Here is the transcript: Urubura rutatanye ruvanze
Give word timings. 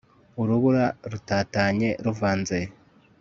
Urubura 0.41 0.85
rutatanye 1.11 1.89
ruvanze 2.05 2.57